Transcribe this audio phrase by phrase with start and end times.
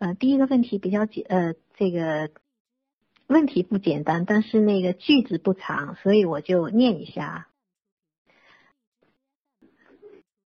[0.00, 2.30] 呃，第一个问题比较简，呃，这个
[3.26, 7.48] 问题不简单，但是那个句子不长，所以我就念一下。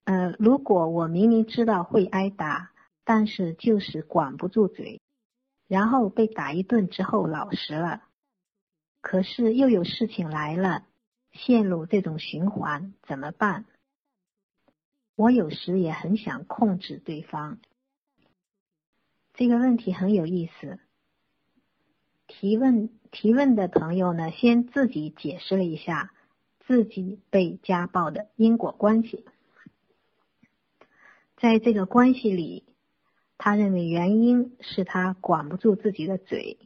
[0.05, 2.71] 呃，如果我明明知道会挨打，
[3.03, 5.01] 但是就是管不住嘴，
[5.67, 8.03] 然后被打一顿之后老实了，
[9.01, 10.85] 可是又有事情来了，
[11.33, 13.65] 陷入这种循环，怎么办？
[15.17, 17.59] 我有时也很想控制对方。
[19.41, 20.77] 这个问题很有意思。
[22.27, 26.13] 提问提问的朋友呢，先自己解释了一下
[26.59, 29.25] 自己被家暴的因果关系。
[31.37, 32.65] 在这个关系里，
[33.39, 36.59] 他认为原因是他管不住自己的嘴。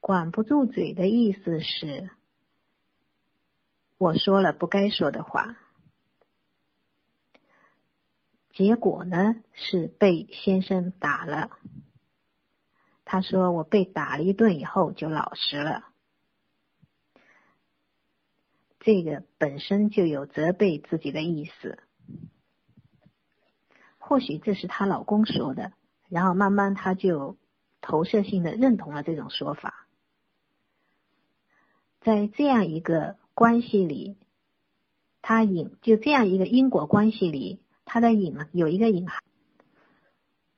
[0.00, 2.10] 管不住嘴的意思是，
[3.98, 5.56] 我说了不该说的话。
[8.54, 11.50] 结果呢是被先生打了。
[13.04, 15.84] 他说我被打了一顿以后就老实了。
[18.78, 21.78] 这个本身就有责备自己的意思。
[23.98, 25.72] 或许这是她老公说的，
[26.08, 27.36] 然后慢慢她就
[27.80, 29.88] 投射性的认同了这种说法。
[32.02, 34.16] 在这样一个关系里，
[35.22, 37.63] 他隐就这样一个因果关系里。
[37.84, 39.22] 它的隐有一个隐含，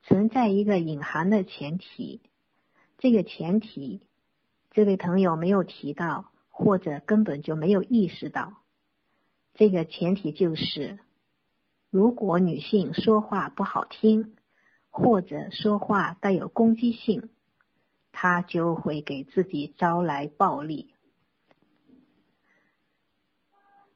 [0.02, 2.20] 存在一个隐含的前提，
[2.98, 4.00] 这个前提，
[4.70, 8.62] 这位朋友没有提到，或者根本就没有意识到。
[9.54, 10.98] 这个前提就是，
[11.90, 14.36] 如果女性说话不好听，
[14.90, 17.30] 或者说话带有攻击性，
[18.12, 20.94] 她就会给自己招来暴力。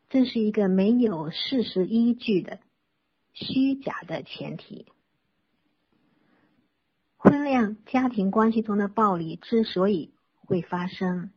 [0.09, 2.59] 这是一个没有事实依据的。
[3.33, 4.87] 虚假的前提，
[7.17, 10.13] 婚恋家庭关系中的暴力之所以
[10.47, 11.31] 会发生，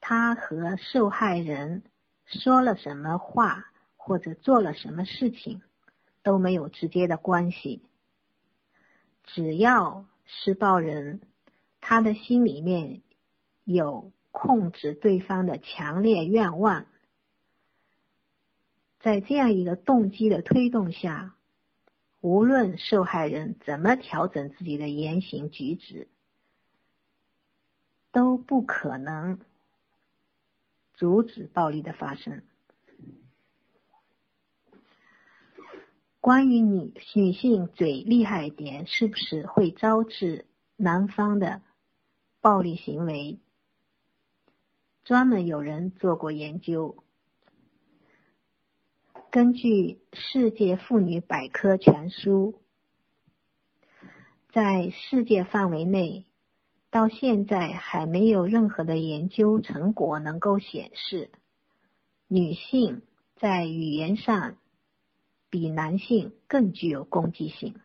[0.00, 1.82] 它和受害人
[2.26, 5.62] 说了什么话或者做了什么事情
[6.22, 7.82] 都没有直接的关系。
[9.24, 11.20] 只要施暴人
[11.80, 13.02] 他的心里面
[13.64, 16.86] 有控制对方的强烈愿望。
[19.02, 21.34] 在这样一个动机的推动下，
[22.20, 26.08] 无论受害人怎么调整自己的言行举止，
[28.12, 29.40] 都不可能
[30.94, 32.42] 阻止暴力的发生。
[36.20, 40.46] 关于女女性嘴厉害点，是不是会招致
[40.76, 41.60] 男方的
[42.40, 43.40] 暴力行为？
[45.02, 47.02] 专门有人做过研究。
[49.32, 49.68] 根据
[50.12, 52.60] 《世界妇女百科全书》，
[54.52, 56.26] 在世界范围内，
[56.90, 61.30] 到现在还没有任何的研究成果能够显示
[62.28, 63.00] 女性
[63.36, 64.58] 在语言上
[65.48, 67.76] 比男性更具有攻击性，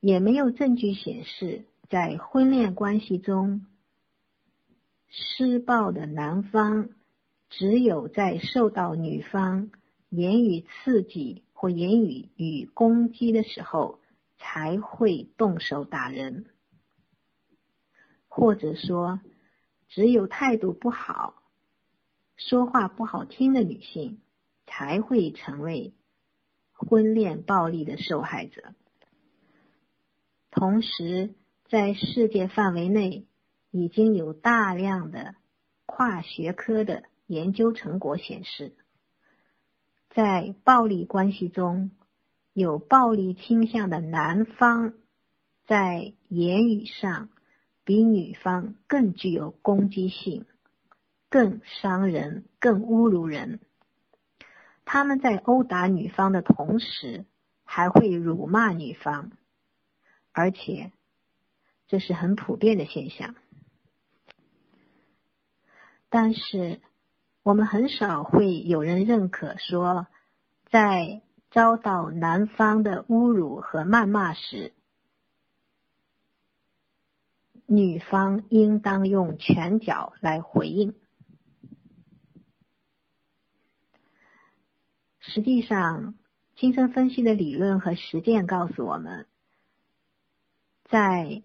[0.00, 3.64] 也没有证据显示在婚恋关系中
[5.06, 6.88] 施暴的男方。
[7.56, 9.70] 只有在受到女方
[10.08, 14.00] 言语刺激或言语与攻击的时候，
[14.38, 16.46] 才会动手打人，
[18.26, 19.20] 或者说，
[19.88, 21.44] 只有态度不好、
[22.36, 24.20] 说话不好听的女性，
[24.66, 25.94] 才会成为
[26.72, 28.74] 婚恋暴力的受害者。
[30.50, 31.34] 同时，
[31.68, 33.28] 在世界范围内，
[33.70, 35.36] 已经有大量的
[35.86, 37.04] 跨学科的。
[37.26, 38.76] 研究成果显示，
[40.10, 41.90] 在暴力关系中
[42.52, 44.92] 有暴力倾向的男方，
[45.66, 47.30] 在言语上
[47.82, 50.44] 比女方更具有攻击性，
[51.30, 53.58] 更伤人，更侮辱人。
[54.84, 57.24] 他们在殴打女方的同时，
[57.64, 59.32] 还会辱骂女方，
[60.32, 60.92] 而且
[61.88, 63.34] 这是很普遍的现象。
[66.10, 66.82] 但是。
[67.44, 70.06] 我们很少会有人认可说，
[70.70, 71.20] 在
[71.50, 74.72] 遭到男方的侮辱和谩骂时，
[77.66, 80.94] 女方应当用拳脚来回应。
[85.20, 86.14] 实际上，
[86.56, 89.26] 精神分析的理论和实践告诉我们，
[90.84, 91.42] 在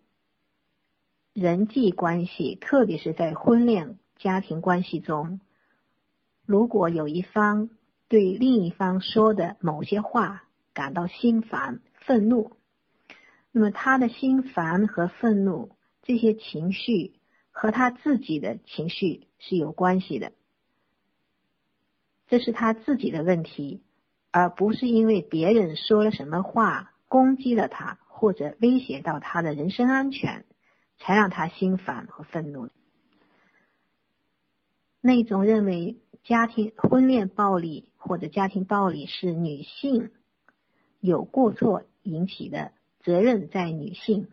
[1.34, 5.42] 人际关系，特别是在婚恋家庭关系中。
[6.50, 7.70] 如果有一方
[8.08, 12.54] 对另一方说的某些话感到心烦、愤怒，
[13.52, 17.14] 那么他的心烦和愤怒这些情绪
[17.52, 20.32] 和他自己的情绪是有关系的，
[22.28, 23.84] 这是他自己的问题，
[24.32, 30.46] 而不是因为别人说了什么话攻击了他或者威胁到他的人身安全，
[30.98, 32.70] 才让他心烦和愤怒。
[35.00, 40.12] 那种认为家庭婚恋暴力或者家庭暴力是女性
[41.00, 44.30] 有过错引起的，责任在女性。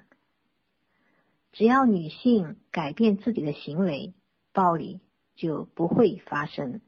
[1.52, 4.14] 只要女性改变自己的行为，
[4.52, 5.00] 暴力
[5.36, 6.82] 就不会发生。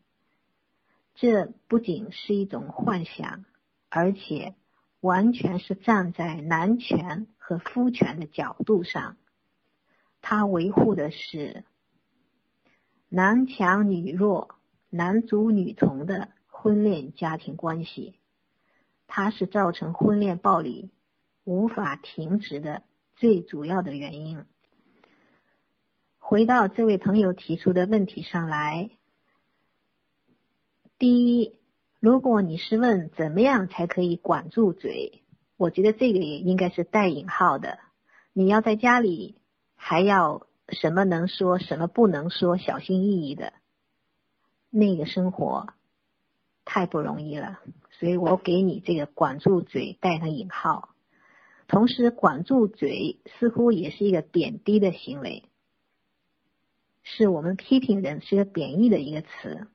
[1.15, 3.45] 这不仅是一种幻想，
[3.89, 4.55] 而且
[5.01, 9.17] 完全是站在男权和夫权的角度上，
[10.21, 11.65] 他维护的是。
[13.11, 14.58] 男强女弱、
[14.91, 18.15] 男主女从的婚恋家庭关系，
[19.07, 20.91] 它是造成婚恋暴力
[21.45, 22.83] 无法停止的
[23.17, 24.45] 最主要的原因。
[26.19, 28.91] 回到这位朋友提出的问题上来，
[30.99, 31.59] 第一，
[32.01, 35.23] 如果你是问怎么样才可以管住嘴，
[35.57, 37.79] 我觉得这个也应该是带引号的。
[38.33, 39.37] 你要在家里
[39.77, 40.47] 还要。
[40.71, 43.55] 什么能说，什么不能说，小心翼翼的，
[44.71, 45.69] 那个生活
[46.65, 47.61] 太不容易了。
[47.91, 50.91] 所以我给你这个管住嘴带上引号，
[51.67, 55.45] 同时管住嘴似乎也是一个贬低的行为，
[57.03, 59.67] 是我们批评人是个贬义的一个词。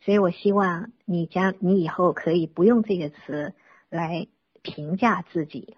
[0.00, 3.52] 所以我希望你将你以后可以不用这个词
[3.90, 4.28] 来
[4.62, 5.76] 评价自己。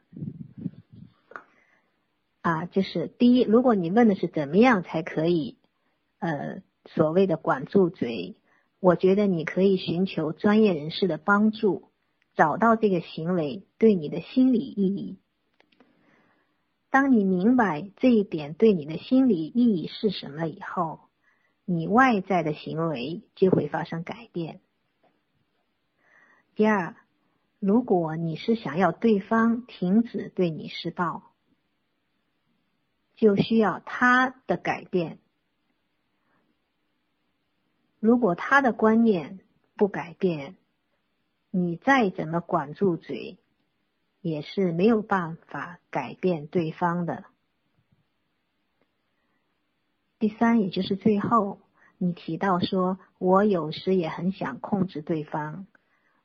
[2.43, 5.57] 啊，就是第一，如果你问的是怎么样才可以，
[6.21, 8.37] 呃，所谓的管住嘴，
[8.81, 11.91] 我觉得你可以寻求专业人士的帮助，
[12.35, 15.19] 找到这个行为对你的心理意义。
[16.91, 21.01] 当你明白这一点对你的心理意义是什么以后，
[21.65, 24.61] 你外在的行为就会发生改变。
[26.55, 26.97] 第二，
[27.61, 31.23] 如果你是想要对方停止对你施暴。
[33.17, 35.19] 就需要他的改变。
[38.01, 39.39] 如果他的观念
[39.77, 40.57] 不改变，
[41.51, 43.39] 你再怎么管住嘴，
[44.21, 47.25] 也是没有办法改变对方的。
[50.19, 51.61] 第三，也就是最后，
[51.99, 55.67] 你提到说，我有时也很想控制对方。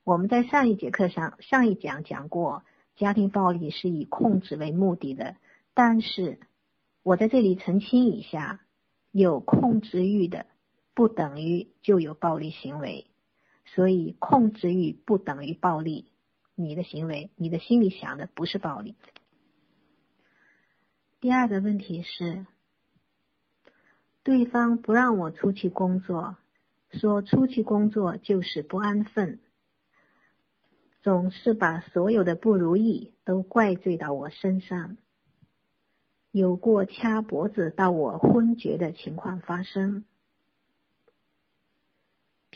[0.02, 2.64] 我们在上一节课上，上一讲讲过，
[2.96, 5.36] 家庭暴力是以控制为目的的，
[5.74, 6.40] 但是。
[7.02, 8.58] 我在这里澄清一下，
[9.12, 10.46] 有控制欲的
[10.96, 13.06] 不等于就有暴力行为，
[13.66, 16.10] 所以控制欲不等于暴力。
[16.54, 18.96] 你的行为，你的心里想的不是暴力。
[21.20, 22.46] 第二个问题是，
[24.22, 26.38] 对方不让我出去工作，
[26.92, 29.40] 说出去工作就是不安分，
[31.02, 34.96] 总是把所有的不如意都怪罪到我身上。
[36.30, 40.06] 有过掐脖子到我昏厥的情况发生。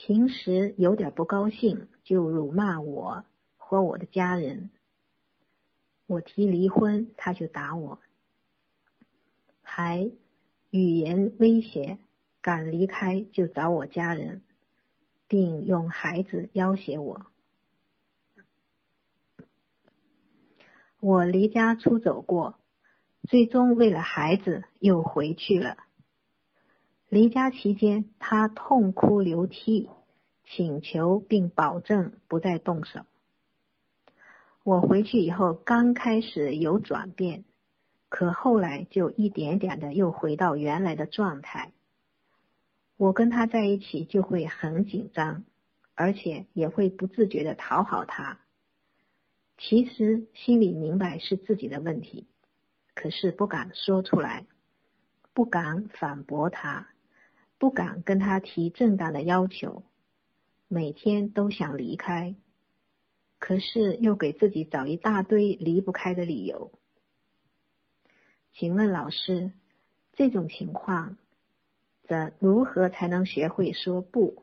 [0.02, 3.26] 平时有点不高兴就辱骂我
[3.58, 4.70] 和我的家人。
[6.06, 7.98] 我提离婚他就打我，
[9.60, 10.10] 还
[10.70, 11.98] 语言威胁，
[12.40, 14.40] 敢离开就找我家人，
[15.28, 17.26] 并用孩子要挟我。
[21.00, 22.58] 我离家出走过。
[23.28, 25.76] 最终为了孩子又回去了。
[27.10, 29.90] 离家期间，他痛哭流涕，
[30.44, 33.00] 请求并保证不再动手。
[34.62, 37.42] 我回去以后，刚开始有转变，
[38.08, 41.72] 可后来就一点点的又回到原来的状态。
[42.96, 45.42] 我跟他在一起就会很紧张，
[45.96, 48.38] 而且也会不自觉的讨好他。
[49.58, 52.28] 其实心里明白是自己的问题。
[52.94, 54.46] 可是不敢说出来，
[55.32, 56.86] 不敢反驳他，
[57.60, 59.82] 不敢跟他提正当的要求，
[60.66, 62.34] 每天都想离开，
[63.38, 66.72] 可是又给自己找一大堆离不开的理由。
[68.54, 69.52] 请问老师，
[70.14, 71.18] 这种情况，
[72.08, 74.42] 怎如何才能学会说不？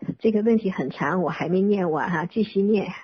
[0.18, 2.94] 这个问题很长，我还没念完哈，继续念。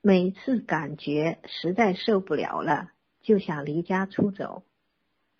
[0.00, 4.62] 每次感觉实在受不了了，就想离家出走。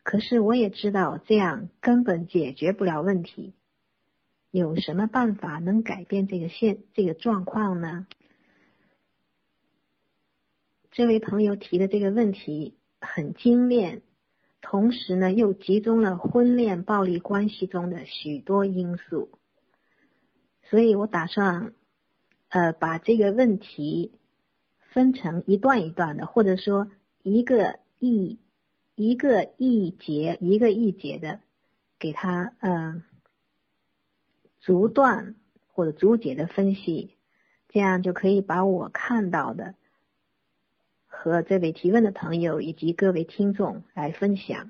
[0.08, 3.52] 可是我也知道这样根本解决不了问题。
[4.50, 8.06] 有什么办法能改变这个现这个状况呢？
[10.92, 14.00] 这位朋友提的这个问题很精炼，
[14.62, 19.28] 同时呢又集中了婚恋暴力关系中的许多因素，
[20.70, 21.74] 所以我打算
[22.48, 24.12] 呃把这个问题
[24.94, 26.90] 分成一段一段的，或者说
[27.22, 28.38] 一个一
[28.98, 31.38] 一个一节一个一节的
[32.00, 33.04] 给他嗯
[34.60, 35.36] 逐段
[35.68, 37.14] 或者逐节的分析，
[37.68, 39.76] 这样就可以把我看到的。
[41.06, 44.68] 和这位提问的朋友以及各位听众来分享。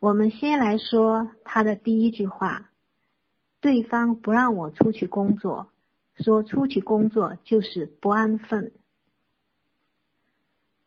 [0.00, 2.72] 我们先来说他的第一句话：
[3.60, 5.70] 对方不让我出去工作，
[6.16, 8.72] 说出去工作就是不安分。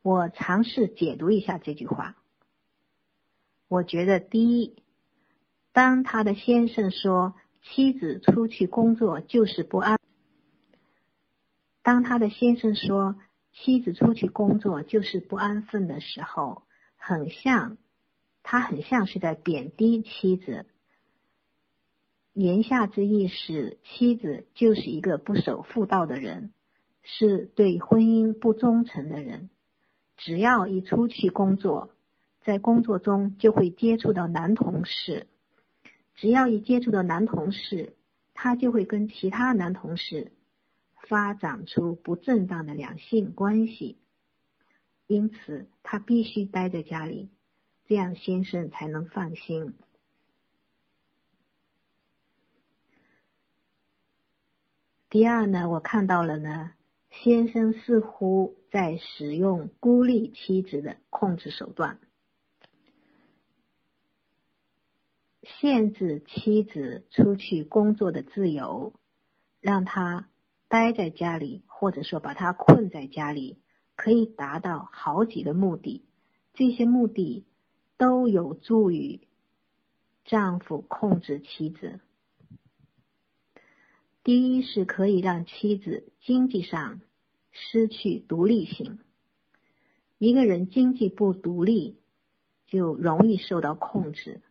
[0.01, 2.15] 我尝试解读一下这句话。
[3.68, 4.82] 我觉得，第一，
[5.74, 10.00] 当他的先生说妻子出去工作就是不安。
[11.84, 13.18] 当他的先生说
[13.51, 16.63] 妻子出去工作就是不安分的时候，
[16.96, 17.77] 很像，
[18.41, 20.65] 他很像是在贬低妻子。
[22.34, 26.53] 言下之意是，妻子就是一个不守妇道的人，
[27.03, 29.50] 是对婚姻不忠诚的人。
[30.19, 31.89] 只要一出去工作，
[32.43, 35.25] 在工作中就会接触到男同事，
[36.15, 37.95] 只要一接触到男同事，
[38.33, 40.31] 他就会跟其他男同事。
[41.07, 43.97] 发展出不正当的两性关系，
[45.07, 47.29] 因此他必须待在家里，
[47.88, 49.73] 这样先生才能放心。
[55.09, 56.73] 第二呢，我看到了呢，
[57.09, 61.99] 先生似乎在使用孤立妻子的控制手段，
[65.43, 68.93] 限制妻子出去工作的自由，
[69.61, 70.29] 让她。
[70.71, 73.57] 待在家里，或者说把她困在家里，
[73.95, 76.05] 可以达到好几个目的。
[76.53, 77.47] 这些目的
[77.97, 79.27] 都有助于
[80.25, 82.01] 丈夫控制妻子。
[84.23, 87.01] 第一是可以让妻子经济上
[87.62, 89.00] 失去独立性。
[90.18, 91.98] 一个人经济不独立，
[92.68, 94.42] 就容易受到控制。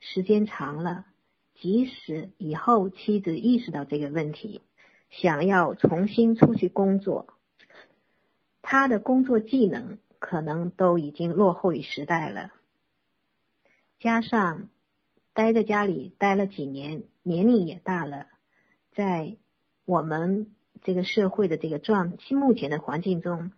[0.00, 1.06] 时间长了，
[1.54, 4.62] 即使以后妻子意识到这个问题。
[5.10, 7.34] 想要重新出去工作，
[8.60, 12.52] 他的工作技能可能都已经落后于时代了。
[13.98, 14.68] 加上
[15.32, 18.26] 待在家里待了几年，年龄也大了，
[18.92, 19.38] 在
[19.86, 23.52] 我们这个社会的这个状目前的环境中，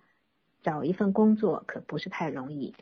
[0.62, 2.74] 找一份工作可不是太容易。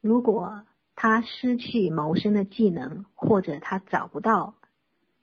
[0.00, 4.54] 如果他失去谋生的技能，或者他找不到。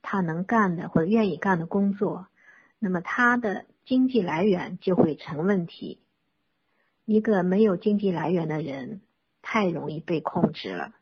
[0.05, 2.27] 他能干的或者愿意干的工作，
[2.77, 6.01] 那么他的经济来源就会成问题。
[7.05, 8.99] 一个没有经济来源的人，
[9.41, 10.93] 太容易被控制了。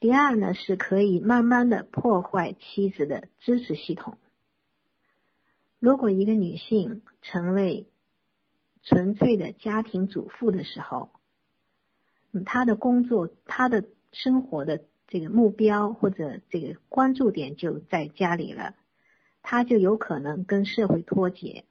[0.00, 4.18] 第二呢，是可以慢慢的破坏妻子的支持系统。
[5.78, 7.86] 如果一个女性成为
[8.82, 11.10] 纯粹的家庭主妇的时候，
[12.44, 14.82] 她的工作，她的生活的。
[15.10, 18.74] 这个目标或者这个关注点就在家里了，
[19.40, 21.64] 她就有可能跟社会脱节。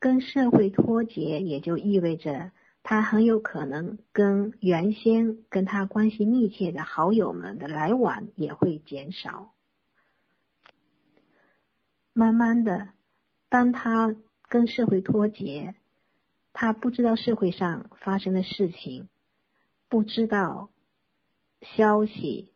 [0.00, 2.50] 跟社会脱节，也就意味着
[2.82, 9.52] 他很有可能跟原先跟他关系密切的好友们的来往也会减少。
[12.12, 12.88] 慢慢的，
[13.48, 14.16] 当他
[14.48, 15.74] 跟社会脱节，
[16.52, 19.08] 他不知道社会上发生的事情，
[19.88, 20.70] 不知道。
[21.76, 22.54] 消息，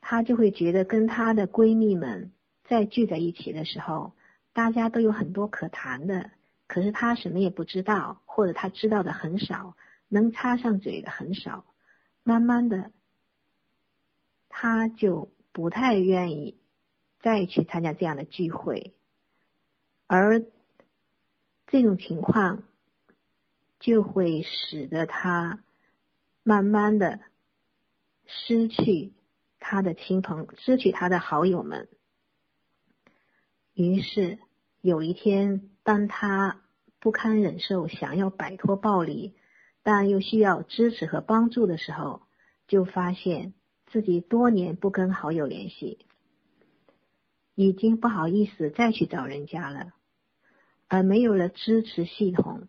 [0.00, 2.32] 她就会觉得跟她的闺蜜们
[2.64, 4.12] 再聚在一起的时候，
[4.52, 6.32] 大家都有很多可谈的，
[6.66, 9.76] 可是他什么也不知道，或者他知道的很少，
[10.08, 11.64] 能插上嘴的很少。
[12.22, 12.92] 慢慢的，
[14.48, 16.58] 他就不太愿意
[17.20, 18.94] 再去参加这样的聚会，
[20.06, 20.44] 而
[21.66, 22.64] 这种情况
[23.78, 25.62] 就会使得他
[26.42, 27.20] 慢慢的。
[28.28, 29.12] 失去
[29.60, 31.88] 他的亲朋，失去他的好友们。
[33.72, 34.40] 于是
[34.80, 36.62] 有一天，当他
[36.98, 39.36] 不堪忍受，想要摆脱暴力，
[39.84, 42.22] 但又需要支持和帮助的时候，
[42.66, 43.54] 就发现
[43.86, 46.04] 自己多年不跟好友联系，
[47.54, 49.92] 已经不好意思再去找人家了，
[50.88, 52.66] 而没有了支持系统，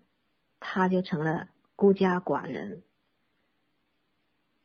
[0.60, 2.84] 他就成了孤家寡人。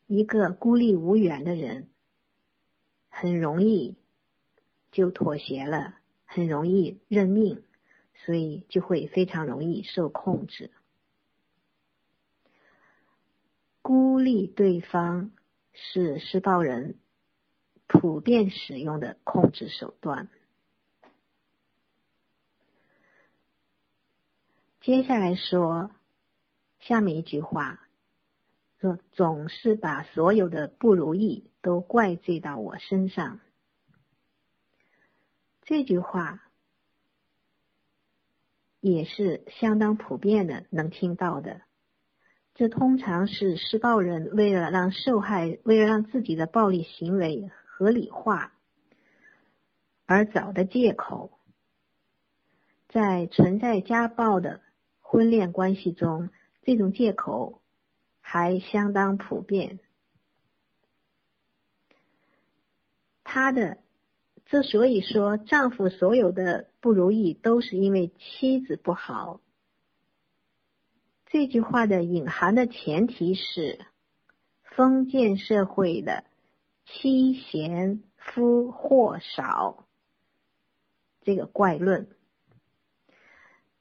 [0.07, 1.89] 一个孤立无援的人，
[3.09, 3.97] 很容易
[4.91, 5.95] 就妥协了，
[6.27, 7.63] 很容易认命，
[8.15, 10.71] 所以就会非常容易受控制。
[13.83, 15.33] 孤立对方
[15.73, 16.99] 是施暴人
[17.89, 20.29] 普遍使用的控制手段。
[24.81, 25.91] 接下来说
[26.81, 27.89] 下面一句话，
[28.81, 33.41] 说总是把所有的不如意都怪罪到我身上。
[35.63, 36.43] 这句话
[38.83, 41.63] 也是相当普遍的，能听到的。
[42.55, 48.53] 这通常是施暴人为了让受害，为了让自己的暴力行为合理化
[50.05, 51.31] 而找的借口。
[52.89, 54.61] 在存在家暴的
[55.01, 56.29] 婚恋关系中，
[56.63, 57.63] 这种借口
[58.21, 59.79] 还相当普遍。
[63.23, 63.79] 他的
[64.45, 69.41] 之所以说丈夫所有的不如意都是因为妻子不好。
[71.27, 73.87] 这句话的隐含的前提是
[74.65, 76.25] 封建社会的
[76.85, 79.87] 妻贤夫祸少
[81.21, 82.09] 这个怪论，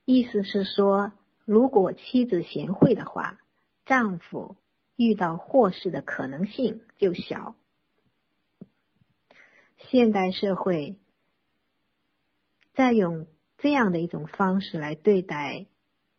[0.06, 1.12] 意思是说，
[1.44, 3.40] 如果妻子贤惠的话，
[3.84, 4.56] 丈夫
[4.96, 7.56] 遇到祸事的可能性就小。
[9.78, 11.01] 现代社会
[12.74, 15.68] 再用这样的一种方式来对待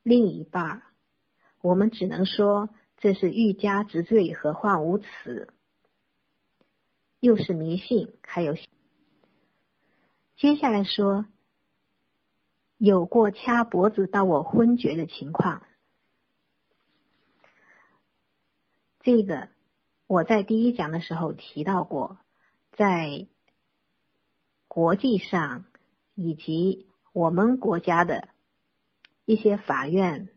[0.03, 0.83] 另一半。
[1.61, 5.53] 我们只能说这是欲加之罪，何患无辞？
[7.21, 8.57] 又是迷信，还有
[10.37, 11.27] 接下来说
[12.79, 15.63] 有过掐脖子到我昏厥的情况。
[19.01, 19.49] 这个
[20.09, 22.19] 我在第一讲的时候提到过，
[22.73, 23.29] 在
[24.67, 25.65] 国际上
[26.15, 28.29] 以及我们国家的
[29.25, 30.29] 一些法院。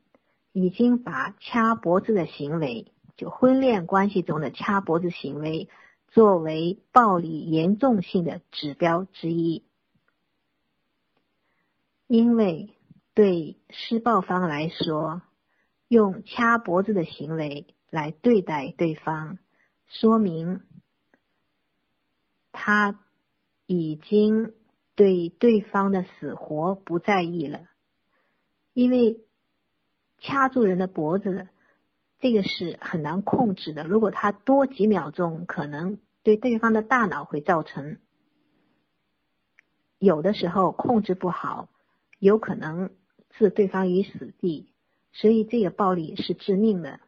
[0.58, 5.68] 已经把掐脖子的行为，就婚恋关系中的掐脖子行为，
[6.08, 9.66] 作为暴力严重性的指标之一。
[12.08, 12.70] 因为
[13.14, 15.24] 对施暴方来说，
[15.90, 19.38] 用掐脖子的行为来对待对方，
[19.88, 20.62] 说明
[22.54, 22.98] 他
[23.66, 24.54] 已经
[24.96, 27.68] 对对方的死活不在意了，
[28.74, 29.22] 因为。
[30.18, 31.50] 掐住人的脖子，
[32.20, 33.84] 这个是很难控制的。
[33.84, 37.98] 如果他多几秒钟，可能对对方的大脑会造成
[40.00, 41.68] 有的时候控制不好，
[42.18, 42.92] 有可能
[43.30, 44.72] 置对方于死地。
[45.12, 47.02] 所以这个暴力是致命的。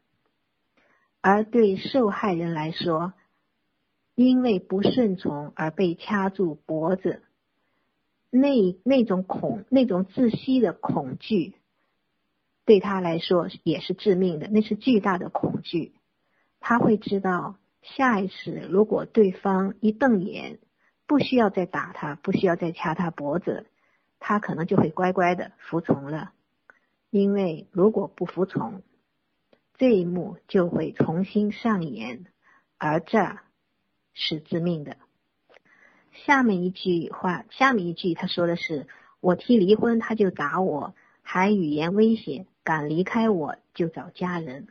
[1.21, 3.13] 而对受害人来说，
[4.13, 7.23] 因为不顺从而被掐住脖子，
[8.29, 11.55] 那那种恐、那种窒息的恐惧。
[12.65, 15.93] 对他来说也是致命的，那是巨大的恐惧。
[16.59, 20.59] 他会知道，下一次如果对方一瞪眼，
[21.05, 23.67] 不需要再打他，不需要再掐他脖子，
[24.19, 26.33] 他可能就会乖乖的服从了。
[27.09, 28.81] 因为如果不服从，
[29.75, 32.25] 这一幕就会重新上演，
[32.77, 33.37] 而这
[34.13, 34.97] 是致命的。
[36.25, 38.87] 下面一句话，下面一句他说的是
[39.21, 44.67] ：“我提离婚，他就打我，还语言威胁。”敢离开我就找家人，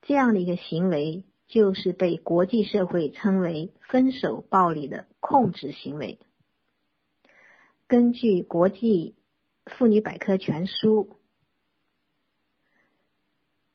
[0.00, 6.20] 这样的一个行为就是被国际社会称为分手暴力的控制行为。
[7.88, 9.16] 根据国际
[9.66, 11.16] 妇女百科全书，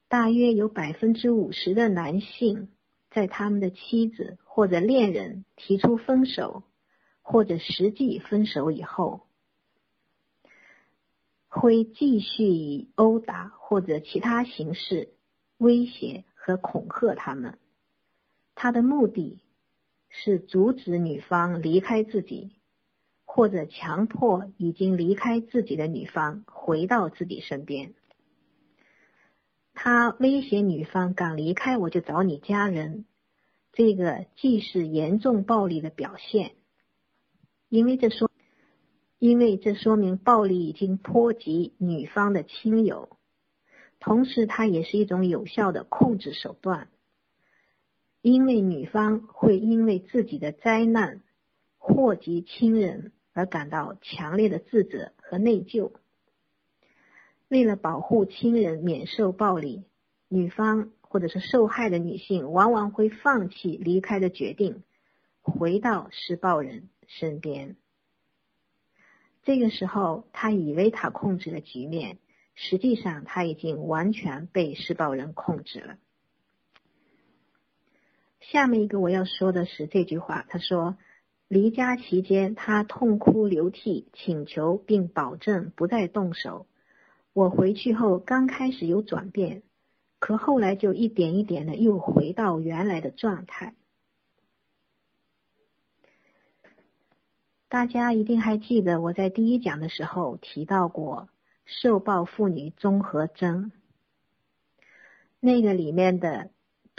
[0.08, 2.70] 大约有百分之五十的男性
[3.12, 6.64] 在他们的妻子或者恋人提出分手
[7.22, 9.22] 或者实际分手以后。
[11.52, 15.10] 会继续以殴打或者其他形式
[15.58, 17.58] 威胁和恐吓他们。
[18.54, 19.40] 他的目的
[20.10, 22.52] 是阻止女方离开自己，
[23.26, 27.96] 或者强迫已经离开自己的女方回到自己身边。
[29.82, 33.06] 他威胁女方敢离开我就找你家人，
[33.72, 36.52] 这个既是严重暴力的表现，
[37.70, 38.30] 因为这说。
[39.20, 43.18] 因为这说明暴力已经波及女方的亲友，
[44.00, 46.90] 同时它也是一种有效的控制手段。
[48.22, 51.22] 因为女方会因为自己的灾难
[51.78, 55.92] 祸及亲人而感到强烈的自责和内疚。
[57.50, 59.84] 为了保护亲人免受暴力，
[60.28, 64.84] 女方或者是受害的女性往往会放弃离开的决定，
[65.42, 67.76] 回到施暴人身边。
[69.44, 72.20] 这个时候，他以为他控制了局面，
[72.54, 75.98] 实际上他已经完全被施暴人控制了。
[78.42, 80.98] 下面一个我要说的是这句话，他说：
[81.48, 86.68] 离家期间，他痛哭流涕，请求并保证不再动手。
[87.34, 89.64] 我回去后，刚开始有转变，
[90.20, 93.76] 可后来就一点一点的又回到原来的状态。
[97.68, 101.30] 大家一定还记得我在第一讲的时候提到过
[101.66, 103.72] 受暴妇女综合征，
[105.40, 106.52] 那个里面的。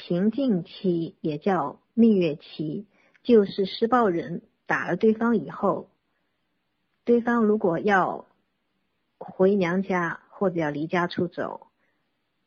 [0.03, 2.87] 平静期也叫蜜月期，
[3.23, 5.91] 就是施暴人打了对方以后，
[7.05, 8.25] 对方如果要
[9.21, 11.69] 回娘家或者要离家出走，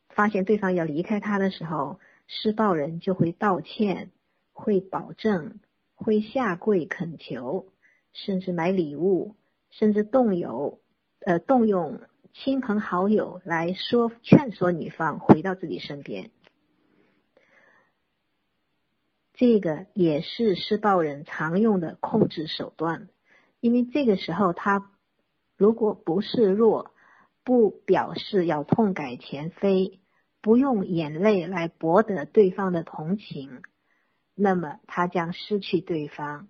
[0.10, 4.10] 发现对方要离开他的时候，施暴人就会道歉，
[4.52, 5.60] 会保证，
[5.96, 7.68] 会下跪恳求，
[8.12, 9.36] 甚至买礼物，
[9.70, 10.82] 甚至动有
[11.20, 12.02] 呃动用
[12.34, 16.32] 亲朋好友来说劝说女方回到自己身边。
[19.36, 23.10] 这个也是施暴人常用的控制手段，
[23.60, 24.92] 因为这个时候他
[25.58, 26.92] 如果不示弱，
[27.44, 30.00] 不表示要痛改前非，
[30.42, 33.62] 不用眼泪来博得对方的同情，
[34.36, 36.48] 那么他将失去对方。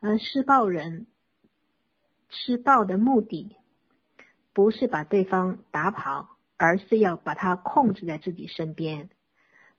[0.00, 1.06] 而施暴人
[2.28, 3.56] 施暴的目的
[4.52, 9.10] 不是把对方打跑，而是要把他控制在自己身边，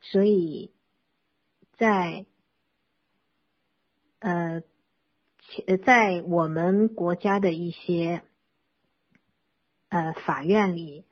[0.01, 0.71] 所以
[1.77, 2.25] 在。
[4.19, 4.63] 呃，
[5.85, 8.23] 在我们国家的一些
[9.89, 11.05] 呃法院里，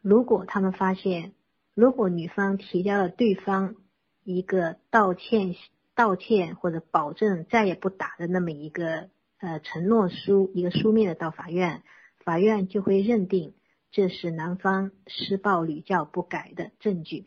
[0.00, 1.32] 如果他们发现，
[1.74, 3.76] 如果女方提交了对方
[4.24, 5.54] 一个道歉、
[5.94, 11.82] 道歉或者保证再也不打的那么一个呃承诺书，一个书面的到法院，
[12.24, 13.54] 法院就会认定
[13.90, 17.26] 这是男方施暴屡教不改的证据。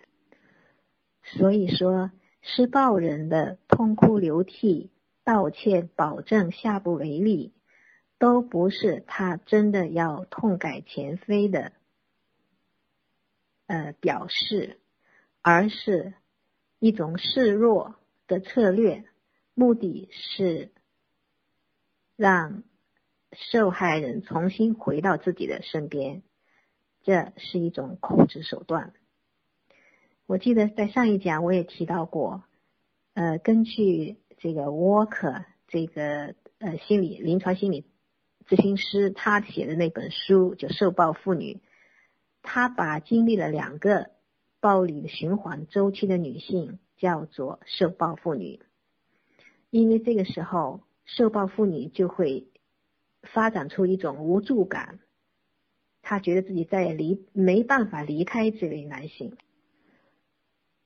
[1.23, 4.91] 所以说，施暴人的痛哭流涕。
[5.23, 7.51] 道歉、保证下不为例，
[8.17, 11.71] 都不是他真的要痛改前非的
[13.67, 14.79] 呃表示，
[15.41, 16.13] 而是
[16.79, 17.95] 一种示弱
[18.27, 19.05] 的策略，
[19.53, 20.71] 目的是
[22.15, 22.63] 让
[23.31, 26.23] 受害人重新回到自己的身边，
[27.03, 28.93] 这是一种控制手段。
[30.25, 32.43] 我记得在上一讲我也提到过，
[33.13, 34.17] 呃，根据。
[34.37, 37.85] 这个沃克，这个呃心理临床心理
[38.47, 41.53] 咨询师，他写的那本书就《受暴妇女》，
[42.41, 44.11] 他把经历了两个
[44.59, 48.59] 暴力的循环周期的女性叫做受暴妇女，
[49.69, 52.47] 因为这个时候受暴妇女就会
[53.23, 54.99] 发展出一种无助感，
[56.01, 59.37] 她觉得自己再也离没办法离开这位男性。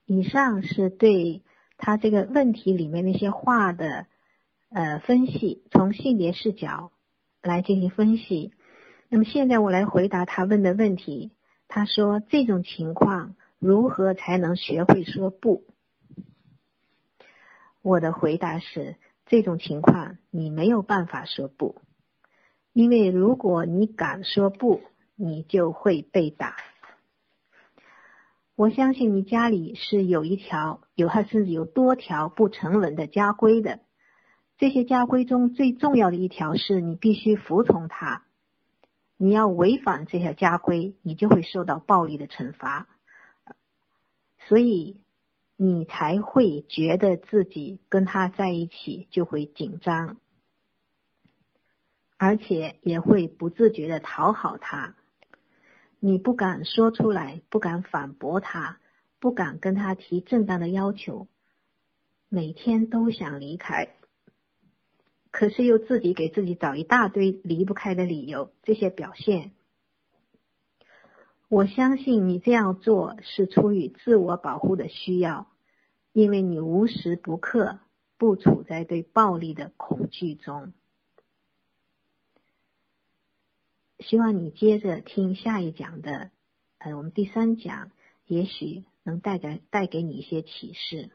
[0.06, 1.42] 以上是对。
[1.82, 4.04] 他这个问题里面那些话的
[4.68, 6.92] 呃分析，从性别视角
[7.42, 8.52] 来进行分析。
[9.08, 11.32] 那么现在我来回答他问的问题。
[11.72, 15.64] 他说这种情况如何才能学会说不？
[17.80, 21.80] 我的回答是：这种情况你没有办法说不，
[22.72, 24.80] 因为如果你敢说不，
[25.14, 26.56] 你就会被打。
[28.56, 33.78] 我相信你家里是有一条，有还甚至有多条不成文的家规的。
[34.60, 38.24] 这些家规中最重要的一条是你必须服从它。
[39.16, 42.86] 你要违反这条家规，你就会受到暴力的惩罚。
[44.46, 45.00] 所以
[45.56, 50.18] 你才会觉得自己跟他在一起就会紧张，
[52.18, 54.94] 而且也会不自觉的讨好他。
[56.00, 58.78] 你不敢说出来，不敢反驳他，
[59.20, 61.28] 不敢跟他提正当的要求，
[62.28, 63.94] 每天都想离开，
[65.30, 68.52] 可是又自己给自己找一大堆离不开的理由。
[68.62, 69.52] 这些表现，
[71.48, 75.46] 我相信你这样做是出于自我保护的需要，
[76.12, 77.78] 因为你无时不刻
[78.18, 80.72] 不处在对暴力的恐惧中。
[83.98, 86.30] 希望你接着听下一讲的，
[86.78, 87.90] 呃，我们第三讲，
[88.26, 91.10] 也许能带给带给你一些启示。